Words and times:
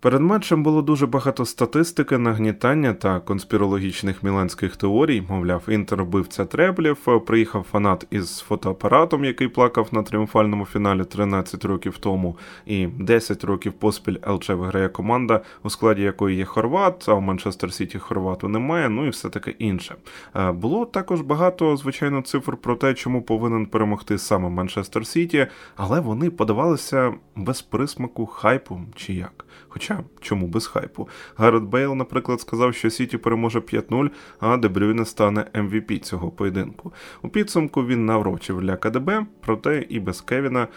Перед 0.00 0.20
матчем 0.20 0.62
було 0.62 0.82
дуже 0.82 1.06
багато 1.06 1.44
статистики, 1.44 2.18
нагнітання 2.18 2.92
та 2.92 3.20
конспірологічних 3.20 4.22
міланських 4.22 4.76
теорій. 4.76 5.22
Мовляв, 5.28 5.62
інтер 5.68 6.04
бивця 6.04 6.44
треблів. 6.44 6.96
Приїхав 7.26 7.66
фанат 7.70 8.06
із 8.10 8.38
фотоапаратом, 8.38 9.24
який 9.24 9.48
плакав 9.48 9.88
на 9.92 10.02
тріумфальному 10.02 10.64
фіналі 10.64 11.04
13 11.04 11.64
років 11.64 11.98
тому, 11.98 12.38
і 12.66 12.86
10 12.86 13.44
років 13.44 13.72
поспіль 13.72 14.16
ЛЧ 14.28 14.48
виграє 14.48 14.88
команда, 14.88 15.40
у 15.62 15.70
складі 15.70 16.02
якої 16.02 16.36
є 16.36 16.44
Хорват, 16.44 17.08
а 17.08 17.14
в 17.14 17.22
Манчестер 17.22 17.72
Сіті 17.72 17.98
Хорвату 17.98 18.48
немає. 18.48 18.88
Ну 18.88 19.06
і 19.06 19.08
все 19.08 19.28
таке 19.28 19.50
інше. 19.50 19.94
Е, 20.34 20.52
було 20.52 20.86
також 20.86 21.20
багато 21.20 21.76
звичайно 21.76 22.22
цифр 22.22 22.56
про 22.56 22.76
те, 22.76 22.94
чому 22.94 23.22
повинен 23.22 23.66
перемогти 23.66 24.18
саме 24.18 24.48
Манчестер 24.48 25.06
Сіті, 25.06 25.46
але 25.76 26.00
вони 26.00 26.30
подавалися 26.30 27.14
без 27.36 27.62
присмаку 27.62 28.26
хайпу 28.26 28.80
чи 28.94 29.14
як. 29.14 29.46
Хоча 29.76 29.98
чому 30.20 30.46
без 30.46 30.66
хайпу? 30.66 31.08
Гаррет 31.36 31.62
Бейл, 31.62 31.94
наприклад, 31.94 32.40
сказав, 32.40 32.74
що 32.74 32.90
Сіті 32.90 33.18
переможе 33.18 33.58
5-0, 33.58 34.10
а 34.40 34.56
Де 34.56 34.67
Брюйне 34.67 35.04
стане 35.04 35.46
MVP-ем 35.54 36.00
цього 36.00 36.30
поєдинку. 36.30 36.92
У 37.22 37.28
підсумку 37.28 37.84
він 37.84 38.06
наврочив 38.06 38.60
для 38.60 38.76
КДБ, 38.76 39.26
проте 39.40 39.86
і 39.88 40.00
без 40.00 40.20
Кевіна 40.20 40.68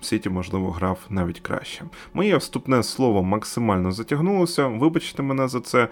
Сіті, 0.00 0.30
можливо, 0.30 0.70
грав 0.70 0.98
навіть 1.08 1.40
краще. 1.40 1.84
Моє 2.14 2.36
вступне 2.36 2.82
слово 2.82 3.22
максимально 3.22 3.92
затягнулося. 3.92 4.66
Вибачте 4.66 5.22
мене 5.22 5.48
за 5.48 5.60
це. 5.60 5.88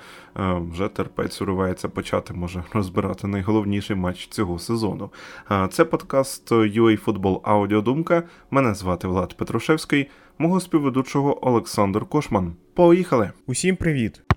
Вже 0.73 0.89
терпець 0.89 1.43
уривається 1.43 1.89
почати, 1.89 2.34
може 2.34 2.65
розбирати 2.73 3.27
найголовніший 3.27 3.97
матч 3.97 4.29
цього 4.29 4.59
сезону. 4.59 5.11
А, 5.48 5.69
Це 5.69 5.84
подкаст 5.84 6.53
UA 6.53 7.05
Football 7.05 7.41
Аудіодумка. 7.43 8.23
Мене 8.51 8.75
звати 8.75 9.09
Влад 9.09 9.37
Петрушевський 9.37 10.09
мого 10.38 10.60
співведучого 10.60 11.47
Олександр 11.48 12.06
Кошман. 12.06 12.52
Поїхали! 12.74 13.30
Усім 13.47 13.77
привіт! 13.77 14.28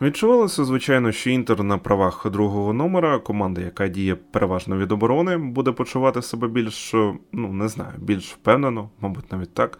Відчувалося, 0.00 0.64
звичайно, 0.64 1.12
що 1.12 1.30
інтер 1.30 1.62
на 1.62 1.78
правах 1.78 2.26
другого 2.30 2.72
номера, 2.72 3.18
команда, 3.18 3.60
яка 3.60 3.88
діє 3.88 4.14
переважно 4.14 4.76
від 4.76 4.92
оборони, 4.92 5.36
буде 5.36 5.72
почувати 5.72 6.22
себе 6.22 6.48
більш, 6.48 6.94
ну 7.32 7.52
не 7.52 7.68
знаю, 7.68 7.92
більш 7.98 8.32
впевнено, 8.32 8.90
мабуть, 9.00 9.32
навіть 9.32 9.54
так. 9.54 9.78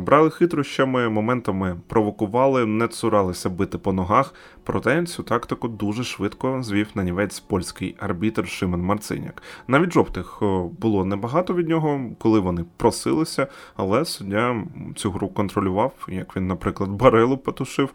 Брали 0.00 0.30
хитрощами, 0.30 1.08
моментами 1.08 1.80
провокували, 1.86 2.66
не 2.66 2.88
цуралися 2.88 3.50
бити 3.50 3.78
по 3.78 3.92
ногах. 3.92 4.34
Проте 4.64 5.06
цю 5.06 5.22
тактику 5.22 5.68
дуже 5.68 6.04
швидко 6.04 6.62
звів 6.62 6.88
на 6.94 7.04
нівець 7.04 7.40
польський 7.40 7.96
арбітр 7.98 8.48
Шимен 8.48 8.82
Марциняк. 8.82 9.42
Навіть 9.68 9.92
жовтих 9.92 10.38
було 10.80 11.04
небагато 11.04 11.54
від 11.54 11.68
нього, 11.68 12.00
коли 12.18 12.40
вони 12.40 12.64
просилися, 12.76 13.46
але 13.76 14.04
суддя 14.04 14.64
цю 14.96 15.10
гру 15.10 15.28
контролював, 15.28 15.92
як 16.08 16.36
він, 16.36 16.46
наприклад, 16.46 16.90
барелу 16.90 17.38
потушив. 17.38 17.90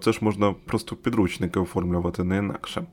Це 0.00 0.12
ж 0.12 0.18
можна 0.20 0.54
просто 0.64 0.93
підручники 1.02 1.60
оформлювати 1.60 2.24
не 2.24 2.36
інакше. 2.36 2.86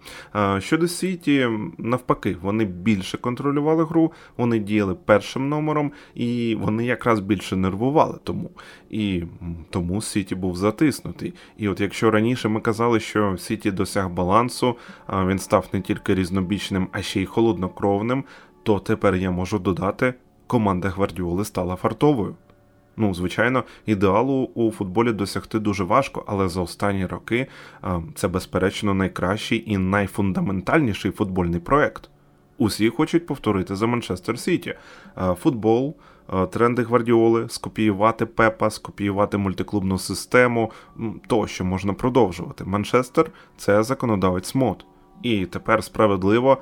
Щодо 0.60 0.88
Сіті, 0.88 1.48
навпаки, 1.78 2.38
вони 2.42 2.66
більше 2.66 3.18
контролювали 3.18 3.84
гру, 3.84 4.12
вони 4.38 4.60
діяли 4.60 4.96
першим 5.06 5.50
номером, 5.50 5.92
і 6.16 6.58
вони 6.62 6.86
якраз 6.86 7.20
більше 7.20 7.56
нервували 7.56 8.20
тому. 8.24 8.52
І 8.90 9.24
тому 9.70 10.02
Сіті 10.02 10.36
був 10.36 10.56
затиснутий. 10.56 11.34
І 11.58 11.68
от 11.68 11.82
якщо 11.82 12.12
раніше 12.12 12.50
ми 12.50 12.60
казали, 12.60 13.00
що 13.00 13.38
Сіті 13.38 13.72
досяг 13.72 14.10
балансу, 14.10 14.76
він 15.10 15.40
став 15.40 15.70
не 15.74 15.82
тільки 15.82 16.16
різнобічним, 16.16 16.88
а 16.92 17.02
ще 17.02 17.22
й 17.22 17.26
холоднокровним, 17.26 18.24
то 18.64 18.80
тепер 18.80 19.16
я 19.16 19.32
можу 19.32 19.60
додати, 19.60 20.14
команда 20.48 20.90
Гвардіоли 20.90 21.46
стала 21.46 21.76
фартовою. 21.76 22.36
Ну, 22.98 23.14
звичайно, 23.14 23.64
ідеалу 23.86 24.50
у 24.54 24.72
футболі 24.72 25.14
досягти 25.14 25.60
дуже 25.60 25.84
важко, 25.84 26.24
але 26.28 26.50
за 26.50 26.62
останні 26.62 27.06
роки 27.06 27.48
це, 28.16 28.28
безперечно, 28.28 28.94
найкращий 28.94 29.72
і 29.72 29.78
найфундаментальніший 29.78 31.12
футбольний 31.12 31.60
проект. 31.60 32.10
Усі 32.58 32.90
хочуть 32.90 33.26
повторити 33.26 33.76
за 33.76 33.88
Манчестер 33.88 34.40
Сіті. 34.40 34.76
Футбол, 35.36 35.96
тренди 36.52 36.84
гвардіоли, 36.84 37.50
скопіювати 37.50 38.26
пепа, 38.26 38.70
скопіювати 38.70 39.38
мультиклубну 39.38 39.98
систему, 39.98 40.72
тощо 41.28 41.66
можна 41.66 41.94
продовжувати. 41.94 42.64
Манчестер 42.64 43.32
це 43.58 43.84
законодавець 43.84 44.56
мод. 44.56 44.86
І 45.24 45.46
тепер 45.46 45.84
справедливо, 45.84 46.58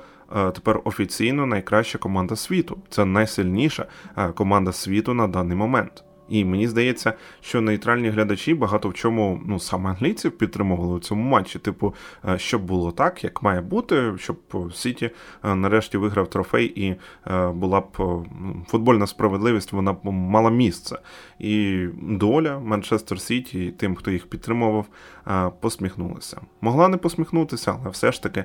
тепер 0.54 0.80
офіційно 0.84 1.46
найкраща 1.46 1.98
команда 1.98 2.36
світу. 2.36 2.78
Це 2.88 3.04
найсильніша 3.04 3.86
команда 4.34 4.72
світу 4.72 5.14
на 5.14 5.28
даний 5.28 5.56
момент. 5.56 6.04
І 6.30 6.44
мені 6.44 6.68
здається, 6.68 7.12
що 7.40 7.60
нейтральні 7.60 8.08
глядачі 8.08 8.54
багато 8.54 8.88
в 8.88 8.94
чому 8.94 9.40
ну 9.46 9.58
саме 9.58 9.90
англійців 9.90 10.38
підтримували 10.38 10.94
у 10.94 10.98
цьому 11.00 11.30
матчі. 11.30 11.58
Типу, 11.58 11.94
е, 12.28 12.38
щоб 12.38 12.62
було 12.62 12.92
так, 12.92 13.24
як 13.24 13.42
має 13.42 13.60
бути, 13.60 14.12
щоб 14.18 14.36
Сіті 14.74 15.10
е, 15.44 15.54
нарешті 15.54 15.98
виграв 15.98 16.30
трофей, 16.30 16.66
і 16.66 16.96
е, 17.30 17.48
була 17.48 17.80
б 17.80 18.24
футбольна 18.66 19.06
справедливість, 19.06 19.72
вона 19.72 19.92
б 19.92 19.98
мала 20.04 20.50
місце. 20.50 20.98
І 21.38 21.86
доля 22.02 22.58
Манчестер 22.58 23.20
Сіті, 23.20 23.66
і 23.66 23.70
тим, 23.70 23.94
хто 23.94 24.10
їх 24.10 24.26
підтримував, 24.26 24.86
посміхнулася. 25.60 26.40
Могла 26.60 26.88
не 26.88 26.96
посміхнутися, 26.96 27.76
але 27.80 27.90
все 27.90 28.12
ж 28.12 28.22
таки 28.22 28.44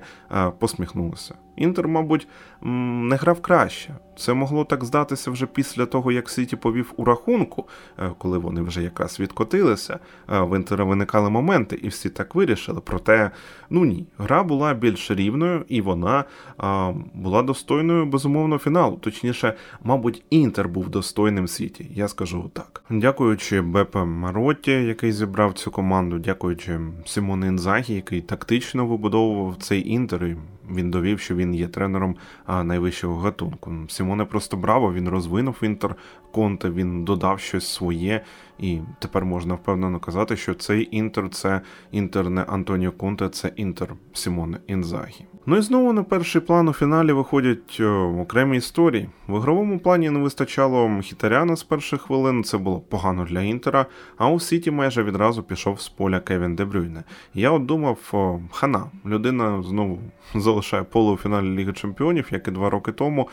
посміхнулася. 0.59 1.35
Інтер, 1.56 1.88
мабуть, 1.88 2.28
не 2.62 3.16
грав 3.16 3.42
краще. 3.42 3.96
Це 4.18 4.34
могло 4.34 4.66
так 4.66 4.84
здатися 4.84 5.32
вже 5.32 5.46
після 5.46 5.86
того, 5.86 6.12
як 6.12 6.30
Сіті 6.30 6.56
повів 6.56 6.94
у 6.98 7.06
рахунку, 7.06 7.66
е, 8.00 8.12
коли 8.18 8.38
вони 8.38 8.62
вже 8.62 8.84
якраз 8.84 9.20
відкотилися. 9.20 10.00
Е, 10.30 10.42
в 10.42 10.56
Інтера 10.56 10.84
виникали 10.84 11.30
моменти, 11.30 11.80
і 11.84 11.88
всі 11.88 12.10
так 12.10 12.36
вирішили. 12.36 12.82
Проте, 12.84 13.32
ну 13.70 13.86
ні, 13.86 14.08
гра 14.18 14.44
була 14.44 14.74
більш 14.74 15.12
рівною, 15.12 15.66
і 15.68 15.82
вона 15.82 16.24
а, 16.58 16.94
була 17.14 17.42
достойною 17.42 18.06
безумовно 18.06 18.58
фіналу. 18.58 18.96
Точніше, 18.96 19.54
мабуть, 19.84 20.24
Інтер 20.30 20.70
був 20.70 20.90
достойним 20.90 21.48
Сіті. 21.48 21.88
Я 21.94 22.08
скажу 22.08 22.52
так. 22.54 22.84
Дякуючи 22.90 23.62
Бепе 23.62 24.04
Маротті, 24.04 24.72
який 24.72 25.12
зібрав 25.12 25.54
цю 25.54 25.72
команду, 25.72 26.20
дякуючи 26.20 26.80
Симоне 27.06 27.48
Інзагі, 27.48 27.94
який 27.94 28.22
тактично 28.22 28.86
вибудовував 28.86 29.56
цей 29.60 29.90
інтер. 29.90 30.26
і 30.26 30.36
він 30.72 30.92
довів, 30.92 31.20
що 31.20 31.36
він 31.36 31.56
є 31.56 31.68
тренером 31.68 32.16
найвищого 32.48 33.20
гатунку. 33.20 33.72
Сімоне 33.88 34.26
просто 34.26 34.58
браво, 34.58 34.94
він 34.94 35.09
розвинув 35.09 35.56
інтер 35.62 35.96
Конте, 36.31 36.70
він 36.70 37.06
додав 37.06 37.40
щось 37.40 37.68
своє, 37.68 38.22
і 38.60 38.80
тепер 39.00 39.26
можна 39.26 39.54
впевнено 39.54 40.00
казати, 40.00 40.38
що 40.38 40.54
цей 40.54 40.88
інтер 40.92 41.30
це 41.30 41.62
інтер 41.92 42.30
не 42.30 42.42
Антоніо 42.42 42.92
Конте, 42.92 43.30
це 43.30 43.52
інтер 43.56 43.94
Сімоне 44.14 44.58
Інзагі. 44.68 45.26
Ну 45.48 45.58
і 45.58 45.62
знову 45.62 45.94
на 45.94 46.04
перший 46.04 46.42
план 46.42 46.68
у 46.68 46.74
фіналі 46.74 47.12
виходять 47.12 47.80
о, 47.80 48.16
окремі 48.22 48.58
історії. 48.58 49.10
В 49.28 49.38
ігровому 49.38 49.80
плані 49.80 50.10
не 50.10 50.20
вистачало 50.20 51.02
хітаряна 51.02 51.56
з 51.56 51.64
перших 51.64 52.02
хвилин, 52.02 52.44
це 52.44 52.58
було 52.58 52.80
погано 52.80 53.26
для 53.26 53.42
інтера. 53.42 53.86
А 54.18 54.30
у 54.30 54.40
Сіті 54.40 54.72
майже 54.72 55.04
відразу 55.04 55.44
пішов 55.44 55.82
з 55.82 55.90
поля 55.90 56.20
Кевін 56.20 56.56
Дебрюйне. 56.56 57.04
Я 57.34 57.52
от 57.52 57.66
думав, 57.66 58.14
хана, 58.52 58.86
людина 59.06 59.64
знову 59.64 60.00
залишає 60.36 60.84
поле 60.84 61.12
у 61.12 61.18
фіналі 61.18 61.56
Ліги 61.56 61.74
Чемпіонів, 61.74 62.28
як 62.32 62.48
і 62.48 62.52
два 62.52 62.70
роки 62.70 62.92
тому. 62.92 63.30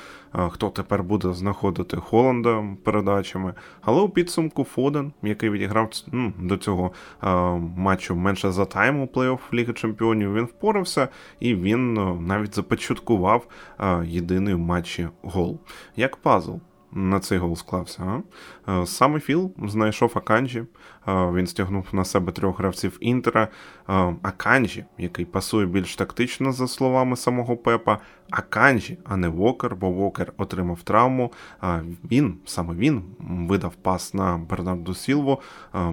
Хто 0.48 0.68
тепер 0.68 1.02
буде 1.02 1.32
знаходити 1.32 1.96
Холланда 1.96 2.64
передачами? 2.84 3.54
Але 3.82 4.00
у 4.00 4.08
підсумку 4.08 4.64
Фоден, 4.64 5.11
який 5.22 5.50
відіграв 5.50 5.90
ну, 6.12 6.32
до 6.38 6.56
цього 6.56 6.92
матчу 7.76 8.16
менше 8.16 8.52
за 8.52 8.64
тайм 8.64 9.00
у 9.00 9.06
плей-офф 9.06 9.54
Ліги 9.54 9.72
Чемпіонів, 9.72 10.34
він 10.34 10.44
впорався 10.44 11.08
і 11.40 11.54
він 11.54 11.94
навіть 12.26 12.54
започаткував 12.54 13.46
єдиний 14.04 14.54
в 14.54 14.58
матчі 14.58 15.08
гол. 15.22 15.60
Як 15.96 16.16
пазл 16.16 16.54
на 16.92 17.20
цей 17.20 17.38
гол 17.38 17.56
склався. 17.56 18.22
А? 18.66 18.82
Е, 18.82 18.86
саме 18.86 19.20
Філ 19.20 19.52
знайшов 19.64 20.12
Аканджі. 20.14 20.58
Е, 20.58 20.66
він 21.06 21.46
стягнув 21.46 21.86
на 21.92 22.04
себе 22.04 22.32
трьох 22.32 22.58
гравців 22.58 22.98
Інтера. 23.00 23.48
Е, 23.88 23.92
Аканджі, 24.22 24.84
який 24.98 25.24
пасує 25.24 25.66
більш 25.66 25.96
тактично, 25.96 26.52
за 26.52 26.68
словами 26.68 27.16
самого 27.16 27.56
Пепа. 27.56 27.98
Аканджі, 28.30 28.98
а 29.04 29.16
не 29.16 29.28
Вокер, 29.28 29.76
бо 29.76 29.90
Вокер 29.90 30.32
отримав 30.36 30.82
травму. 30.82 31.32
Він, 32.10 32.34
саме 32.44 32.74
він, 32.74 33.02
видав 33.20 33.74
пас 33.74 34.14
на 34.14 34.38
Бернарду 34.38 34.94
Сілву. 34.94 35.40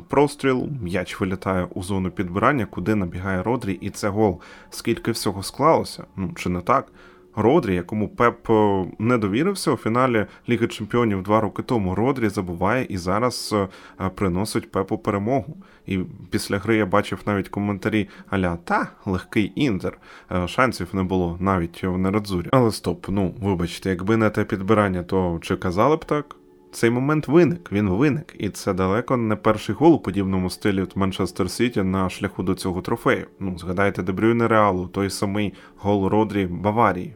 Простріл, 0.07 0.69
м'яч 0.81 1.19
вилітає 1.19 1.67
у 1.75 1.83
зону 1.83 2.11
підбирання, 2.11 2.65
куди 2.65 2.95
набігає 2.95 3.43
Родрі, 3.43 3.73
і 3.73 3.89
це 3.89 4.09
гол. 4.09 4.41
Скільки 4.69 5.11
всього 5.11 5.43
склалося? 5.43 6.03
Ну, 6.15 6.33
чи 6.35 6.49
не 6.49 6.61
так? 6.61 6.91
Родрі, 7.39 7.75
якому 7.75 8.07
Пеп 8.07 8.49
е, 8.49 8.85
не 8.99 9.17
довірився 9.17 9.71
у 9.71 9.77
фіналі 9.77 10.25
Ліги 10.49 10.67
Чемпіонів 10.67 11.23
два 11.23 11.41
роки 11.41 11.63
тому. 11.63 11.95
Родрі 11.95 12.29
забуває 12.29 12.85
і 12.89 12.97
зараз 12.97 13.55
е, 13.99 14.09
приносить 14.15 14.71
Пепу 14.71 14.97
перемогу. 14.97 15.57
І 15.85 15.99
після 16.29 16.57
гри 16.57 16.75
я 16.75 16.85
бачив 16.85 17.19
навіть 17.25 17.49
коментарі 17.49 18.09
Аля 18.29 18.57
та 18.63 18.87
легкий 19.05 19.51
інтер. 19.55 19.97
Е, 20.31 20.47
шансів 20.47 20.87
не 20.93 21.03
було 21.03 21.37
навіть 21.39 21.83
в 21.83 21.97
Нерадзурі. 21.97 22.47
Але 22.51 22.71
стоп, 22.71 23.05
ну 23.09 23.35
вибачте, 23.41 23.89
якби 23.89 24.17
не 24.17 24.29
те 24.29 24.43
підбирання, 24.43 25.03
то 25.03 25.39
чи 25.41 25.55
казали 25.55 25.95
б 25.95 26.05
так? 26.05 26.35
Цей 26.71 26.89
момент 26.89 27.27
виник, 27.27 27.71
він 27.71 27.89
виник, 27.89 28.35
і 28.39 28.49
це 28.49 28.73
далеко 28.73 29.17
не 29.17 29.35
перший 29.35 29.75
гол 29.75 29.93
у 29.93 29.99
подібному 29.99 30.49
стилі 30.49 30.81
в 30.81 30.91
Манчестер 30.95 31.51
Сіті 31.51 31.83
на 31.83 32.09
шляху 32.09 32.43
до 32.43 32.55
цього 32.55 32.81
трофею. 32.81 33.27
Ну, 33.39 33.57
згадайте 33.57 34.03
Дебрюйне 34.03 34.47
Реалу, 34.47 34.87
той 34.87 35.09
самий 35.09 35.53
гол 35.77 36.07
Родрі 36.07 36.47
Баварії. 36.47 37.15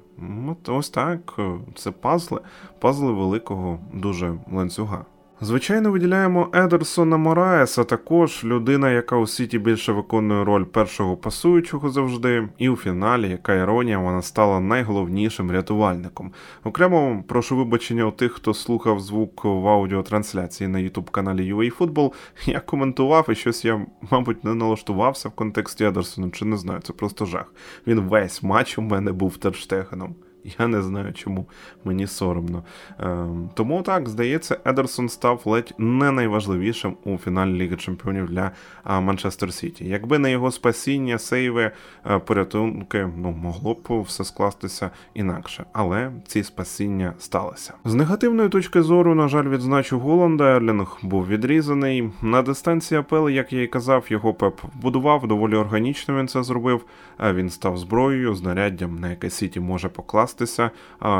От 0.49 0.69
ось 0.69 0.89
так, 0.89 1.39
це 1.75 1.91
пазли, 1.91 2.39
пазли 2.79 3.11
великого 3.11 3.79
дуже 3.93 4.33
ланцюга. 4.51 5.05
Звичайно, 5.43 5.91
виділяємо 5.91 6.49
Едерсона 6.53 7.17
Мораеса, 7.17 7.83
також 7.83 8.43
людина, 8.43 8.91
яка 8.91 9.15
у 9.15 9.27
Сіті 9.27 9.59
більше 9.59 9.91
виконує 9.91 10.43
роль 10.43 10.63
першого 10.63 11.17
пасуючого 11.17 11.89
завжди, 11.89 12.49
і 12.57 12.69
у 12.69 12.75
фіналі, 12.75 13.29
яка 13.29 13.53
іронія, 13.53 13.97
вона 13.97 14.21
стала 14.21 14.59
найголовнішим 14.59 15.51
рятувальником. 15.51 16.31
Окремо 16.63 17.23
прошу 17.27 17.57
вибачення 17.57 18.05
у 18.05 18.11
тих, 18.11 18.31
хто 18.31 18.53
слухав 18.53 18.99
звук 18.99 19.45
в 19.45 19.67
аудіотрансляції 19.67 20.67
на 20.67 20.79
ютуб 20.79 21.09
каналі 21.09 21.53
UA 21.53 21.77
Football. 21.77 22.13
Я 22.45 22.59
коментував 22.59 23.29
і 23.29 23.35
щось 23.35 23.65
я, 23.65 23.85
мабуть, 24.11 24.43
не 24.43 24.53
налаштувався 24.53 25.29
в 25.29 25.31
контексті 25.31 25.85
Едерсона, 25.85 26.29
чи 26.29 26.45
не 26.45 26.57
знаю, 26.57 26.79
це 26.79 26.93
просто 26.93 27.25
жах. 27.25 27.53
Він 27.87 27.99
весь 27.99 28.43
матч 28.43 28.77
у 28.77 28.81
мене 28.81 29.11
був 29.11 29.37
терштегеном. 29.37 30.15
Я 30.59 30.67
не 30.67 30.81
знаю 30.81 31.13
чому, 31.13 31.45
мені 31.83 32.07
соромно. 32.07 32.63
Е, 32.99 33.27
Тому 33.53 33.81
так, 33.81 34.09
здається, 34.09 34.57
Едерсон 34.65 35.09
став 35.09 35.41
ледь 35.45 35.73
не 35.77 36.11
найважливішим 36.11 36.97
у 37.03 37.17
фіналі 37.17 37.53
Ліги 37.53 37.75
Чемпіонів 37.75 38.25
для 38.29 38.51
Манчестер 38.85 39.53
Сіті. 39.53 39.85
Якби 39.85 40.19
не 40.19 40.31
його 40.31 40.51
спасіння, 40.51 41.17
сейви, 41.17 41.71
е, 42.05 42.19
порятунки, 42.19 43.09
ну 43.17 43.31
могло 43.31 43.73
б 43.73 44.01
все 44.01 44.23
скластися 44.23 44.89
інакше. 45.13 45.65
Але 45.73 46.11
ці 46.27 46.43
спасіння 46.43 47.13
сталися. 47.19 47.73
З 47.85 47.93
негативної 47.93 48.49
точки 48.49 48.81
зору, 48.81 49.15
на 49.15 49.27
жаль, 49.27 49.47
відзначу 49.47 49.99
Голланда. 49.99 50.55
Ерлінг 50.55 50.97
був 51.01 51.27
відрізаний. 51.27 52.09
На 52.21 52.41
дистанції 52.41 52.99
АПЛ, 52.99 53.29
як 53.29 53.53
я 53.53 53.63
і 53.63 53.67
казав, 53.67 54.05
його 54.09 54.33
пеп 54.33 54.61
вбудував. 54.75 55.27
Доволі 55.27 55.55
органічно 55.55 56.17
він 56.19 56.27
це 56.27 56.43
зробив. 56.43 56.85
Він 57.19 57.49
став 57.49 57.77
зброєю, 57.77 58.35
знаряддям, 58.35 58.99
на 58.99 59.09
яке 59.09 59.29
Сіті 59.29 59.59
може 59.59 59.89
покластися. 59.89 60.71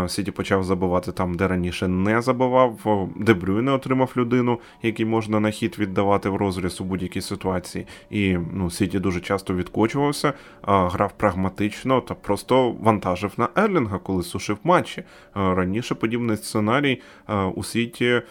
Сіті 0.08 0.32
почав 0.32 0.64
забивати 0.64 1.12
там, 1.12 1.34
де 1.34 1.48
раніше 1.48 1.88
не 1.88 2.22
забивав. 2.22 3.10
Де 3.16 3.62
Брюйне 3.62 3.72
отримав 3.72 4.14
людину, 4.18 4.60
який 4.82 5.06
можна 5.06 5.40
на 5.40 5.52
хід 5.52 5.80
віддавати 5.80 6.30
в 6.30 6.36
розріз 6.36 6.82
у 6.82 6.84
будь-якій 6.84 7.22
ситуації. 7.22 7.88
І 8.10 8.38
ну, 8.54 8.72
Сіті 8.72 9.00
дуже 9.00 9.20
часто 9.20 9.54
відкочувався, 9.54 10.34
грав 10.64 11.12
прагматично 11.18 12.02
та 12.02 12.14
просто 12.14 12.72
вантажив 12.72 13.32
на 13.38 13.50
Ерлінга, 13.56 14.00
коли 14.00 14.24
сушив 14.24 14.58
матчі. 14.64 15.04
Раніше 15.36 15.96
подібний 15.96 16.38
сценарій 16.38 17.02
у 17.56 17.64
Сіті 17.64 18.22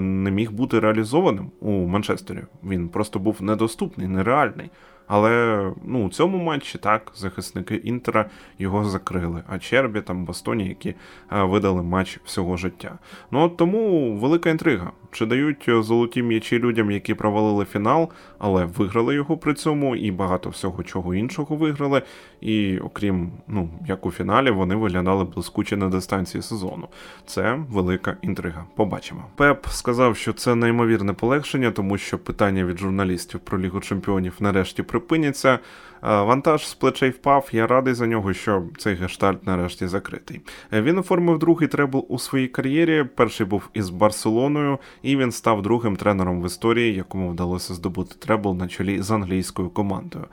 не 0.00 0.30
міг 0.30 0.52
бути 0.52 0.80
реалізованим 0.80 1.50
у 1.60 1.70
Манчестері. 1.70 2.42
Він 2.64 2.88
просто 2.88 3.18
був 3.18 3.42
недоступний, 3.42 4.08
нереальний. 4.08 4.70
Але 5.06 5.70
ну, 5.84 6.06
у 6.06 6.08
цьому 6.08 6.38
матчі 6.38 6.78
так 6.78 7.12
захисники 7.14 7.74
Інтера 7.74 8.30
його 8.58 8.84
закрили. 8.84 9.42
А 9.48 9.58
Чербі 9.58 10.00
там 10.00 10.24
Бастоні, 10.24 10.68
які 10.68 10.94
видали 11.30 11.82
матч 11.82 12.20
всього 12.24 12.56
життя. 12.56 12.98
Ну 13.30 13.40
от 13.40 13.56
тому 13.56 14.12
велика 14.16 14.50
інтрига. 14.50 14.92
Чи 15.12 15.26
дають 15.26 15.68
золоті 15.68 16.22
м'ячі 16.22 16.58
людям, 16.58 16.90
які 16.90 17.14
провалили 17.14 17.64
фінал, 17.64 18.08
але 18.38 18.64
виграли 18.64 19.14
його 19.14 19.36
при 19.36 19.54
цьому, 19.54 19.96
і 19.96 20.10
багато 20.10 20.50
всього 20.50 20.82
чого 20.82 21.14
іншого 21.14 21.56
виграли. 21.56 22.02
І 22.40 22.78
окрім, 22.78 23.32
ну, 23.48 23.68
як 23.86 24.06
у 24.06 24.10
фіналі, 24.10 24.50
вони 24.50 24.74
виглядали 24.74 25.24
блискуче 25.24 25.76
на 25.76 25.88
дистанції 25.88 26.42
сезону. 26.42 26.88
Це 27.26 27.58
велика 27.70 28.16
інтрига. 28.22 28.64
Побачимо. 28.74 29.24
Пеп 29.36 29.66
сказав, 29.66 30.16
що 30.16 30.32
це 30.32 30.54
неймовірне 30.54 31.12
полегшення, 31.12 31.70
тому 31.70 31.98
що 31.98 32.18
питання 32.18 32.64
від 32.64 32.78
журналістів 32.78 33.40
про 33.40 33.60
Лігу 33.60 33.80
Чемпіонів 33.80 34.36
нарешті 34.40 34.82
припиняться. 35.02 35.58
Вантаж 36.02 36.68
з 36.68 36.74
плечей 36.74 37.10
впав. 37.10 37.48
Я 37.52 37.66
радий 37.66 37.94
за 37.94 38.06
нього, 38.06 38.32
що 38.32 38.62
цей 38.78 38.94
гештальт 38.94 39.46
нарешті 39.46 39.86
закритий. 39.86 40.40
Він 40.72 40.98
оформив 40.98 41.38
другий 41.38 41.68
требл 41.68 42.06
у 42.08 42.18
своїй 42.18 42.48
кар'єрі. 42.48 43.04
Перший 43.04 43.46
був 43.46 43.68
із 43.74 43.90
Барселоною, 43.90 44.78
і 45.02 45.16
він 45.16 45.32
став 45.32 45.62
другим 45.62 45.96
тренером 45.96 46.42
в 46.42 46.46
історії, 46.46 46.94
якому 46.94 47.30
вдалося 47.30 47.74
здобути 47.74 48.14
требл 48.18 48.54
на 48.54 48.68
чолі 48.68 49.02
з 49.02 49.10
англійською 49.10 49.70
командою. 49.70 50.24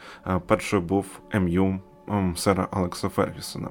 Перший 0.48 0.80
був 0.80 1.06
МЮ 1.33 1.80
сера 2.35 2.67
Алекса 2.71 3.09
Фергюсона. 3.09 3.69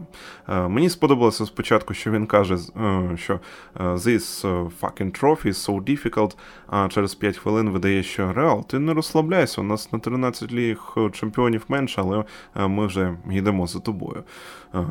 Е, 0.48 0.68
мені 0.68 0.90
сподобалося 0.90 1.46
спочатку, 1.46 1.94
що 1.94 2.10
він 2.10 2.26
каже, 2.26 2.54
е, 2.54 3.16
що 3.16 3.40
е, 3.80 3.84
this 3.84 4.42
fucking 4.80 5.20
trophy 5.20 5.46
is 5.46 5.70
so 5.70 5.82
difficult, 5.82 6.36
а 6.66 6.88
через 6.88 7.14
5 7.14 7.36
хвилин 7.36 7.70
видає, 7.70 8.02
що 8.02 8.32
Реал, 8.32 8.66
ти 8.66 8.78
не 8.78 8.94
розслабляйся, 8.94 9.60
у 9.60 9.64
нас 9.64 9.92
на 9.92 9.98
13 9.98 10.52
ліг 10.52 10.94
чемпіонів 11.12 11.64
менше, 11.68 12.00
але 12.00 12.24
ми 12.68 12.86
вже 12.86 13.16
йдемо 13.30 13.66
за 13.66 13.80
тобою. 13.80 14.24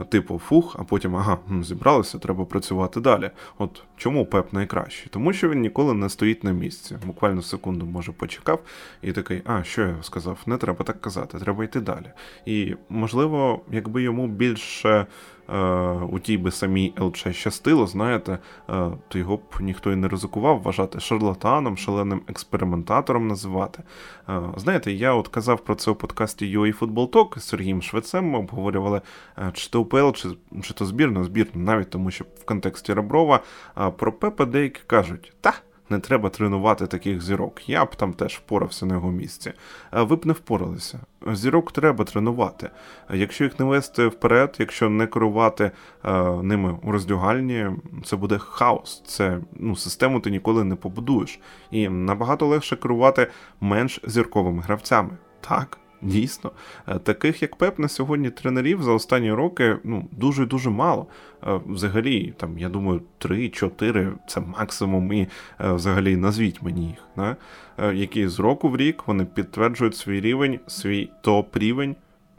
Типу, 0.10 0.40
фух, 0.40 0.76
а 0.80 0.84
потім 0.84 1.16
ага, 1.16 1.38
зібралися, 1.62 2.20
треба 2.20 2.46
працювати 2.46 3.02
далі. 3.02 3.32
От 3.58 3.84
чому 3.98 4.26
Пеп 4.26 4.54
найкращий? 4.54 5.08
Тому 5.12 5.34
що 5.34 5.50
він 5.50 5.60
ніколи 5.60 5.94
не 5.94 6.10
стоїть 6.10 6.44
на 6.44 6.52
місці. 6.52 6.98
Буквально 7.06 7.42
секунду, 7.42 7.86
може, 7.86 8.12
почекав, 8.12 8.60
і 9.02 9.12
такий, 9.12 9.42
а 9.46 9.64
що 9.64 9.82
я 9.82 9.96
сказав? 10.02 10.38
Не 10.46 10.58
треба 10.58 10.86
так 10.86 11.02
казати, 11.02 11.40
треба 11.40 11.64
йти 11.64 11.80
далі. 11.80 12.12
І 12.46 12.76
можливо 12.90 13.37
можливо, 13.38 13.62
якби 13.72 14.04
йому 14.04 14.28
більше 14.28 15.06
е, 15.50 15.58
у 16.12 16.20
тій 16.20 16.38
би 16.38 16.52
самій 16.52 16.94
ЛЧ 17.00 17.28
щастило, 17.32 17.88
знаєте, 17.88 18.40
е, 18.70 18.92
то 19.08 19.20
його 19.20 19.38
б 19.38 19.42
ніхто 19.60 19.92
і 19.92 19.96
не 19.96 20.08
ризикував 20.08 20.62
вважати 20.62 21.00
шарлатаном, 21.00 21.78
шаленим 21.78 22.22
експериментатором 22.28 23.28
називати. 23.28 23.84
Е, 24.30 24.42
знаєте, 24.58 24.92
я 24.92 25.14
от 25.14 25.28
казав 25.28 25.60
про 25.60 25.76
це 25.76 25.92
у 25.92 25.96
подкасті 25.96 26.58
UA 26.58 26.80
Football 26.80 27.10
Talk 27.10 27.40
з 27.40 27.44
Сергієм 27.44 27.82
Швецем. 27.82 28.26
Ми 28.26 28.40
обговорювали, 28.40 29.02
е, 29.38 29.52
чи 29.54 29.70
то 29.70 29.82
УПЛ, 29.82 30.12
чи, 30.12 30.30
чи 30.64 30.74
то 30.74 30.86
збірна, 30.86 31.24
збірна, 31.24 31.52
навіть 31.56 31.90
тому, 31.90 32.12
що 32.12 32.26
в 32.42 32.46
контексті 32.46 32.94
Реброва 32.94 33.40
про 33.98 34.12
Пепа 34.12 34.46
деякі 34.46 34.82
кажуть, 34.88 35.34
та 35.42 35.54
не 35.90 36.00
треба 36.00 36.30
тренувати 36.30 36.88
таких 36.88 37.22
зірок. 37.22 37.70
Я 37.70 37.86
б 37.86 37.96
там 37.96 38.14
теж 38.14 38.36
впорався 38.36 38.86
на 38.86 38.94
його 38.94 39.12
місці. 39.12 39.54
Ви 39.92 40.16
б 40.16 40.26
не 40.26 40.34
впоралися. 40.34 41.00
Зірок 41.34 41.72
треба 41.72 42.06
тренувати. 42.06 42.70
Якщо 43.14 43.44
їх 43.44 43.60
не 43.60 43.66
вести 43.66 44.08
вперед, 44.08 44.56
якщо 44.60 44.90
не 44.90 45.08
керувати 45.08 45.72
а, 46.02 46.24
ними 46.44 46.78
у 46.84 46.92
роздягальні, 46.92 47.70
це 48.06 48.16
буде 48.16 48.38
хаос. 48.38 49.04
Це 49.06 49.40
ну, 49.54 49.76
систему 49.76 50.20
ти 50.20 50.32
ніколи 50.32 50.64
не 50.64 50.76
побудуєш. 50.76 51.40
І 51.72 51.90
набагато 51.90 52.48
легше 52.48 52.76
керувати 52.76 53.28
менш 53.62 54.00
зірковими 54.04 54.62
гравцями. 54.62 55.18
Так. 55.42 55.80
Дійсно, 56.02 56.52
е, 56.88 57.00
таких 57.00 57.42
як 57.42 57.56
Пеп 57.56 57.80
на 57.80 57.88
сьогодні 57.88 58.30
тренерів 58.30 58.84
за 58.84 58.92
останні 58.92 59.32
роки 59.32 59.78
ну 59.84 60.08
дуже 60.12 60.46
дуже 60.46 60.70
мало. 60.70 61.08
Е, 61.48 61.60
взагалі, 61.66 62.34
там 62.38 62.58
я 62.58 62.70
думаю, 62.70 63.02
3-4 63.20 64.14
це 64.28 64.40
максимум, 64.40 65.14
і 65.14 65.28
е, 65.62 65.74
взагалі 65.74 66.16
назвіть 66.16 66.62
мені 66.62 66.88
їх, 66.88 67.08
да? 67.16 67.36
які 67.92 68.28
з 68.28 68.40
року 68.40 68.70
в 68.70 68.78
рік 68.78 69.04
вони 69.08 69.26
підтверджують 69.26 69.96
свій 69.96 70.22
рівень, 70.22 70.60
свій 70.68 71.10
топ-рівень 71.22 71.96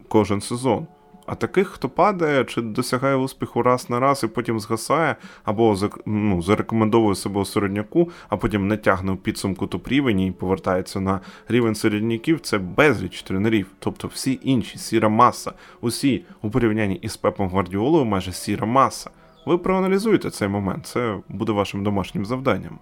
кожен 0.09 0.41
сезон. 0.41 0.87
А 1.29 1.35
таких, 1.35 1.69
хто 1.69 1.89
падає 1.89 2.45
чи 2.45 2.63
досягає 2.63 3.17
успіху 3.17 3.63
раз 3.63 3.91
на 3.91 4.01
раз 4.01 4.25
і 4.25 4.27
потім 4.27 4.61
згасає, 4.61 5.17
або 5.45 5.77
ну, 6.07 6.43
зарекомендовує 6.43 7.15
себе 7.15 7.41
у 7.41 7.45
середняку, 7.45 8.11
а 8.29 8.37
потім 8.37 8.69
не 8.69 8.77
тягне 8.77 9.13
у 9.13 9.17
підсумку 9.17 9.67
топ 9.67 9.89
рівень 9.89 10.21
і 10.21 10.33
повертається 10.33 11.01
на 11.01 11.21
рівень 11.49 11.75
середняків, 11.75 12.41
це 12.41 12.59
безліч 12.59 13.23
тренерів. 13.23 13.67
Тобто 13.79 14.09
всі 14.09 14.41
інші 14.43 14.79
сіра 14.79 15.09
маса, 15.09 15.53
усі 15.81 16.25
у 16.43 16.51
порівнянні 16.51 16.95
із 16.95 17.17
Пепом 17.17 17.49
Гвардіолою 17.49 18.05
майже 18.05 18.33
сіра 18.33 18.67
маса. 18.67 19.11
Ви 19.47 19.59
проаналізуєте 19.59 20.31
цей 20.31 20.49
момент, 20.49 20.87
це 20.87 21.17
буде 21.29 21.53
вашим 21.53 21.85
домашнім 21.85 22.27
завданням. 22.27 22.79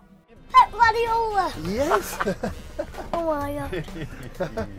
Yes. 1.65 2.19
oh 3.12 3.25
my 3.33 3.49
god. 3.57 3.71